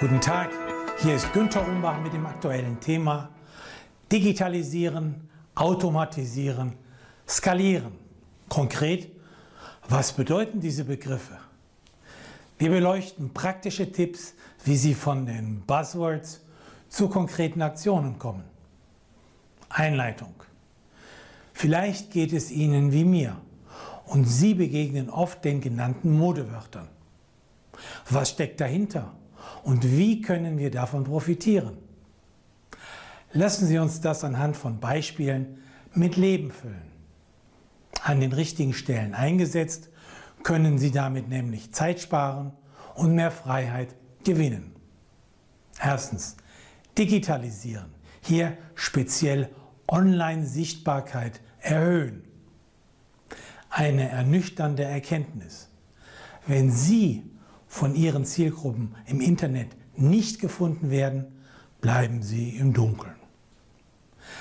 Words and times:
Guten 0.00 0.20
Tag, 0.20 0.50
hier 1.02 1.16
ist 1.16 1.32
Günter 1.32 1.66
Umbach 1.66 2.00
mit 2.00 2.12
dem 2.12 2.24
aktuellen 2.24 2.78
Thema 2.78 3.30
Digitalisieren, 4.12 5.28
Automatisieren, 5.56 6.74
Skalieren. 7.26 7.94
Konkret, 8.48 9.10
was 9.88 10.12
bedeuten 10.12 10.60
diese 10.60 10.84
Begriffe? 10.84 11.38
Wir 12.58 12.70
beleuchten 12.70 13.34
praktische 13.34 13.90
Tipps, 13.90 14.34
wie 14.64 14.76
sie 14.76 14.94
von 14.94 15.26
den 15.26 15.62
Buzzwords 15.62 16.42
zu 16.88 17.08
konkreten 17.08 17.60
Aktionen 17.60 18.20
kommen. 18.20 18.44
Einleitung. 19.68 20.34
Vielleicht 21.52 22.12
geht 22.12 22.32
es 22.32 22.52
Ihnen 22.52 22.92
wie 22.92 23.04
mir 23.04 23.36
und 24.06 24.26
Sie 24.26 24.54
begegnen 24.54 25.10
oft 25.10 25.44
den 25.44 25.60
genannten 25.60 26.16
Modewörtern. 26.16 26.86
Was 28.08 28.30
steckt 28.30 28.60
dahinter 28.60 29.12
und 29.62 29.84
wie 29.84 30.20
können 30.20 30.58
wir 30.58 30.70
davon 30.70 31.04
profitieren? 31.04 31.76
Lassen 33.32 33.66
Sie 33.66 33.78
uns 33.78 34.00
das 34.00 34.24
anhand 34.24 34.56
von 34.56 34.80
Beispielen 34.80 35.58
mit 35.94 36.16
Leben 36.16 36.50
füllen. 36.50 36.88
An 38.02 38.20
den 38.20 38.32
richtigen 38.32 38.72
Stellen 38.72 39.14
eingesetzt, 39.14 39.90
können 40.42 40.78
Sie 40.78 40.90
damit 40.90 41.28
nämlich 41.28 41.72
Zeit 41.72 42.00
sparen 42.00 42.52
und 42.94 43.14
mehr 43.14 43.30
Freiheit 43.30 43.94
gewinnen. 44.24 44.74
Erstens, 45.80 46.36
digitalisieren. 46.96 47.92
Hier 48.22 48.56
speziell 48.74 49.50
Online-Sichtbarkeit 49.88 51.40
erhöhen. 51.60 52.24
Eine 53.70 54.08
ernüchternde 54.08 54.84
Erkenntnis. 54.84 55.68
Wenn 56.46 56.70
Sie 56.70 57.30
von 57.68 57.94
Ihren 57.94 58.24
Zielgruppen 58.24 58.94
im 59.06 59.20
Internet 59.20 59.68
nicht 59.94 60.40
gefunden 60.40 60.90
werden, 60.90 61.26
bleiben 61.80 62.22
Sie 62.22 62.56
im 62.56 62.72
Dunkeln. 62.72 63.14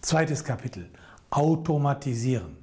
Zweites 0.00 0.42
Kapitel. 0.44 0.88
Automatisieren. 1.30 2.56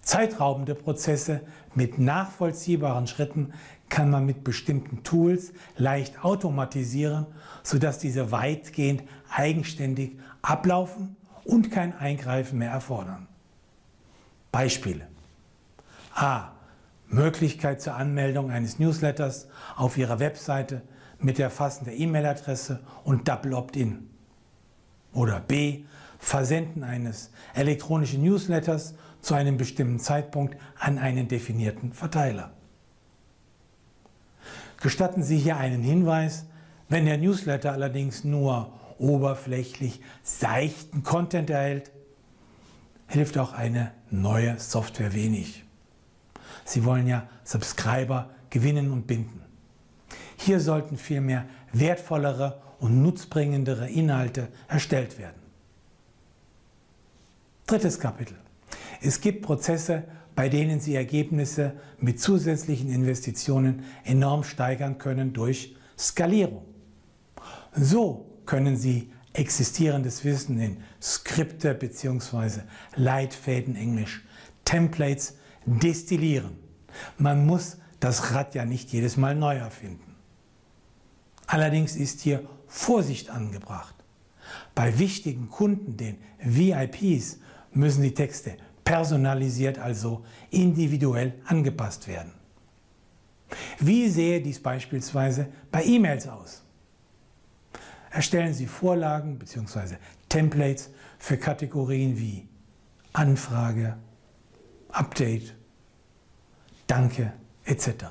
Zeitraubende 0.00 0.74
Prozesse 0.74 1.42
mit 1.74 1.98
nachvollziehbaren 1.98 3.06
Schritten 3.06 3.52
kann 3.92 4.08
man 4.08 4.24
mit 4.24 4.42
bestimmten 4.42 5.02
Tools 5.02 5.52
leicht 5.76 6.24
automatisieren, 6.24 7.26
sodass 7.62 7.98
diese 7.98 8.32
weitgehend 8.32 9.02
eigenständig 9.28 10.18
ablaufen 10.40 11.14
und 11.44 11.70
kein 11.70 11.94
Eingreifen 11.94 12.58
mehr 12.58 12.70
erfordern. 12.70 13.28
Beispiele. 14.50 15.08
A. 16.14 16.52
Möglichkeit 17.08 17.82
zur 17.82 17.94
Anmeldung 17.94 18.50
eines 18.50 18.78
Newsletters 18.78 19.48
auf 19.76 19.98
Ihrer 19.98 20.20
Webseite 20.20 20.80
mit 21.18 21.36
der 21.36 21.50
E-Mail-Adresse 21.94 22.80
und 23.04 23.28
Double 23.28 23.52
Opt-in. 23.52 24.08
Oder 25.12 25.38
B. 25.40 25.84
Versenden 26.18 26.82
eines 26.82 27.30
elektronischen 27.52 28.22
Newsletters 28.22 28.94
zu 29.20 29.34
einem 29.34 29.58
bestimmten 29.58 29.98
Zeitpunkt 29.98 30.56
an 30.78 30.96
einen 30.96 31.28
definierten 31.28 31.92
Verteiler. 31.92 32.54
Gestatten 34.82 35.22
Sie 35.22 35.38
hier 35.38 35.56
einen 35.56 35.82
Hinweis, 35.82 36.44
wenn 36.88 37.06
der 37.06 37.16
Newsletter 37.16 37.72
allerdings 37.72 38.24
nur 38.24 38.72
oberflächlich 38.98 40.00
seichten 40.24 41.04
Content 41.04 41.50
erhält, 41.50 41.92
hilft 43.06 43.38
auch 43.38 43.52
eine 43.52 43.92
neue 44.10 44.58
Software 44.58 45.14
wenig. 45.14 45.64
Sie 46.64 46.84
wollen 46.84 47.06
ja 47.06 47.28
Subscriber 47.44 48.30
gewinnen 48.50 48.90
und 48.90 49.06
binden. 49.06 49.40
Hier 50.36 50.58
sollten 50.58 50.96
vielmehr 50.96 51.46
wertvollere 51.72 52.60
und 52.80 53.02
nutzbringendere 53.02 53.88
Inhalte 53.88 54.48
erstellt 54.66 55.16
werden. 55.16 55.40
Drittes 57.66 58.00
Kapitel. 58.00 58.36
Es 59.02 59.20
gibt 59.20 59.42
Prozesse, 59.42 60.04
bei 60.36 60.48
denen 60.48 60.80
Sie 60.80 60.94
Ergebnisse 60.94 61.74
mit 61.98 62.20
zusätzlichen 62.20 62.88
Investitionen 62.88 63.82
enorm 64.04 64.44
steigern 64.44 64.98
können 64.98 65.32
durch 65.32 65.76
Skalierung. 65.98 66.64
So 67.74 68.30
können 68.46 68.76
Sie 68.76 69.12
existierendes 69.32 70.24
Wissen 70.24 70.60
in 70.60 70.76
Skripte 71.00 71.74
bzw. 71.74 72.60
Leitfäden 72.94 73.76
Englisch, 73.76 74.24
Templates 74.64 75.36
destillieren. 75.66 76.56
Man 77.18 77.44
muss 77.44 77.78
das 77.98 78.32
Rad 78.32 78.54
ja 78.54 78.64
nicht 78.64 78.92
jedes 78.92 79.16
Mal 79.16 79.34
neu 79.34 79.56
erfinden. 79.56 80.16
Allerdings 81.46 81.96
ist 81.96 82.20
hier 82.20 82.48
Vorsicht 82.66 83.30
angebracht. 83.30 83.94
Bei 84.74 84.98
wichtigen 84.98 85.48
Kunden, 85.50 85.96
den 85.96 86.18
VIPs, 86.42 87.38
müssen 87.72 88.02
die 88.02 88.14
Texte 88.14 88.56
personalisiert, 88.84 89.78
also 89.78 90.24
individuell 90.50 91.34
angepasst 91.46 92.08
werden. 92.08 92.32
Wie 93.78 94.08
sähe 94.08 94.40
dies 94.40 94.60
beispielsweise 94.60 95.48
bei 95.70 95.84
E-Mails 95.84 96.26
aus? 96.26 96.62
Erstellen 98.10 98.52
Sie 98.52 98.66
Vorlagen 98.66 99.38
bzw. 99.38 99.96
Templates 100.28 100.90
für 101.18 101.36
Kategorien 101.36 102.18
wie 102.18 102.48
Anfrage, 103.12 103.96
Update, 104.90 105.54
Danke 106.86 107.32
etc. 107.64 108.06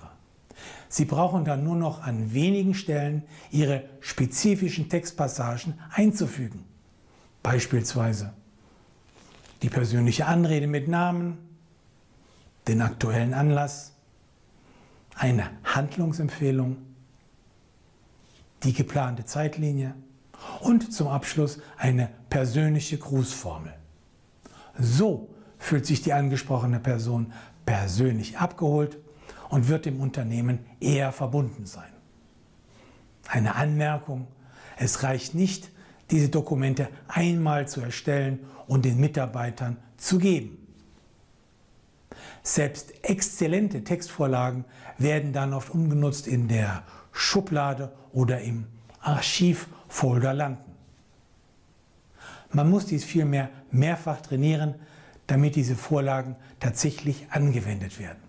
Sie 0.89 1.06
brauchen 1.06 1.45
dann 1.45 1.63
nur 1.63 1.75
noch 1.75 2.01
an 2.01 2.33
wenigen 2.33 2.73
Stellen 2.73 3.23
Ihre 3.51 3.83
spezifischen 4.00 4.89
Textpassagen 4.89 5.79
einzufügen. 5.91 6.65
Beispielsweise 7.44 8.33
die 9.61 9.69
persönliche 9.69 10.25
Anrede 10.25 10.67
mit 10.67 10.87
Namen, 10.87 11.37
den 12.67 12.81
aktuellen 12.81 13.33
Anlass, 13.33 13.93
eine 15.15 15.49
Handlungsempfehlung, 15.63 16.77
die 18.63 18.73
geplante 18.73 19.25
Zeitlinie 19.25 19.95
und 20.61 20.93
zum 20.93 21.07
Abschluss 21.07 21.59
eine 21.77 22.09
persönliche 22.29 22.97
Grußformel. 22.97 23.73
So 24.79 25.29
fühlt 25.57 25.85
sich 25.85 26.01
die 26.01 26.13
angesprochene 26.13 26.79
Person 26.79 27.33
persönlich 27.65 28.37
abgeholt 28.37 28.97
und 29.49 29.67
wird 29.67 29.85
dem 29.85 29.99
Unternehmen 29.99 30.59
eher 30.79 31.11
verbunden 31.11 31.65
sein. 31.65 31.91
Eine 33.27 33.55
Anmerkung, 33.55 34.27
es 34.77 35.03
reicht 35.03 35.35
nicht, 35.35 35.69
diese 36.11 36.29
Dokumente 36.29 36.89
einmal 37.07 37.67
zu 37.67 37.81
erstellen 37.81 38.39
und 38.67 38.85
den 38.85 38.99
Mitarbeitern 38.99 39.77
zu 39.97 40.19
geben. 40.19 40.57
Selbst 42.43 42.93
exzellente 43.03 43.83
Textvorlagen 43.83 44.65
werden 44.97 45.31
dann 45.33 45.53
oft 45.53 45.69
ungenutzt 45.69 46.27
in 46.27 46.47
der 46.47 46.83
Schublade 47.11 47.91
oder 48.13 48.41
im 48.41 48.65
Archivfolder 48.99 50.33
landen. 50.33 50.71
Man 52.51 52.69
muss 52.69 52.85
dies 52.85 53.05
vielmehr 53.05 53.49
mehrfach 53.71 54.21
trainieren, 54.21 54.75
damit 55.27 55.55
diese 55.55 55.75
Vorlagen 55.75 56.35
tatsächlich 56.59 57.27
angewendet 57.29 57.99
werden. 57.99 58.19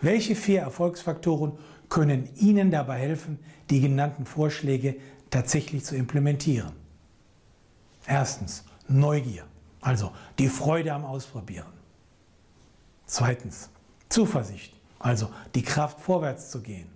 Welche 0.00 0.34
vier 0.34 0.60
Erfolgsfaktoren 0.60 1.52
können 1.92 2.34
Ihnen 2.36 2.70
dabei 2.70 2.98
helfen, 2.98 3.38
die 3.68 3.82
genannten 3.82 4.24
Vorschläge 4.24 4.96
tatsächlich 5.28 5.84
zu 5.84 5.94
implementieren? 5.94 6.72
Erstens 8.06 8.64
Neugier, 8.88 9.44
also 9.82 10.10
die 10.38 10.48
Freude 10.48 10.94
am 10.94 11.04
Ausprobieren. 11.04 11.74
Zweitens 13.04 13.68
Zuversicht, 14.08 14.72
also 15.00 15.28
die 15.54 15.60
Kraft 15.60 16.00
vorwärts 16.00 16.50
zu 16.50 16.62
gehen. 16.62 16.88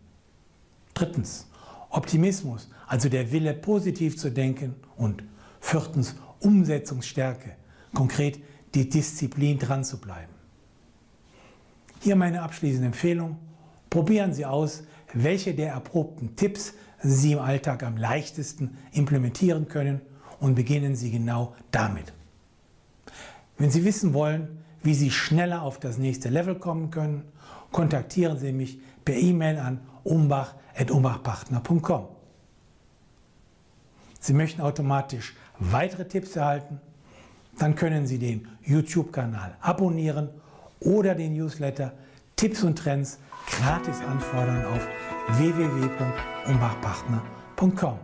Drittens 0.95 1.47
Optimismus, 1.91 2.71
also 2.87 3.11
der 3.11 3.31
Wille 3.33 3.53
positiv 3.53 4.17
zu 4.17 4.31
denken. 4.31 4.77
Und 4.97 5.23
viertens 5.61 6.17
Umsetzungsstärke, 6.41 7.55
konkret 7.93 8.41
die 8.75 8.89
Disziplin 8.89 9.59
dran 9.59 9.85
zu 9.85 9.99
bleiben. 9.99 10.33
Hier 12.01 12.17
meine 12.17 12.41
abschließende 12.41 12.87
Empfehlung. 12.87 13.37
Probieren 13.97 14.35
Sie 14.35 14.45
aus, 14.45 14.83
welche 15.15 15.55
der 15.55 15.73
erprobten 15.73 16.37
Tipps 16.37 16.75
Sie 17.03 17.33
im 17.33 17.39
Alltag 17.39 17.83
am 17.83 17.97
leichtesten 17.97 18.77
implementieren 18.93 19.69
können 19.69 20.03
und 20.39 20.55
beginnen 20.55 20.95
Sie 20.95 21.11
genau 21.11 21.55
damit. 21.71 22.13
Wenn 23.57 23.71
Sie 23.71 23.87
wissen 23.87 24.13
wollen, 24.13 24.59
wie 24.83 24.93
Sie 24.93 25.11
schneller 25.11 25.63
auf 25.63 25.81
das 25.81 25.97
nächste 25.97 26.29
Level 26.29 26.57
kommen 26.57 26.91
können, 26.91 27.23
kontaktieren 27.73 28.37
Sie 28.37 28.53
mich 28.53 28.79
per 29.03 29.17
E-Mail 29.17 29.57
an 29.57 29.81
umbach.umbachpartner.com. 30.05 32.09
Sie 34.21 34.35
möchten 34.35 34.61
automatisch 34.61 35.35
weitere 35.59 36.07
Tipps 36.07 36.37
erhalten? 36.37 36.83
Dann 37.59 37.75
können 37.75 38.07
Sie 38.07 38.19
den 38.19 38.47
YouTube-Kanal 38.63 39.57
abonnieren 39.63 40.29
oder 40.81 41.15
den 41.15 41.33
Newsletter 41.33 41.95
Tipps 42.37 42.63
und 42.65 42.79
Trends 42.79 43.19
gratis 43.47 44.03
anfordern 44.03 44.67
auf 44.67 44.87
www.umbachpartner.com. 45.39 47.99